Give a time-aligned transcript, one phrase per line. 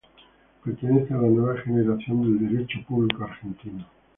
[0.65, 3.85] Pertenece a la nueva generación del Derecho Público argentino.